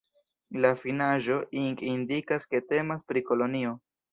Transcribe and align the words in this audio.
La 0.63 0.69
finaĵo 0.85 1.35
-ing 1.57 1.77
indikas 1.91 2.51
ke 2.55 2.65
temas 2.73 3.07
pri 3.13 3.25
kolonio. 3.33 3.79